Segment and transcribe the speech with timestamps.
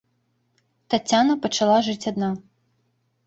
[0.93, 2.31] Таццяна пачала жыць адна.